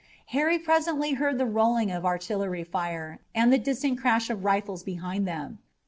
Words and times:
Harry 0.33 0.57
presently 0.57 1.11
heard 1.13 1.37
the 1.37 1.45
rolling 1.45 1.91
of 1.91 2.03
artillery 2.07 2.63
fire 2.63 3.19
and 3.35 3.53
the 3.53 3.59
distant 3.59 3.99
crash 3.99 4.31
of 4.31 4.43
rifles 4.43 4.81
behind 4.81 5.27
them. 5.27 5.59